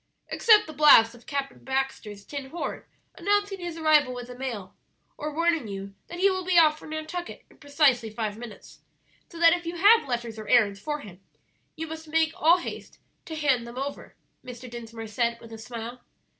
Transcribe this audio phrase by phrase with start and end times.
[0.29, 2.85] "Except the blast of Captain Baxter's tin horn
[3.19, 4.75] announcing his arrival with the mail,
[5.15, 8.79] or warning you that he will be off for Nantucket in precisely five minutes,
[9.29, 11.21] so that if you have letters or errands for him
[11.75, 14.67] you must make all haste to hand them over," Mr.
[14.67, 16.01] Dinsmore said, with a smile.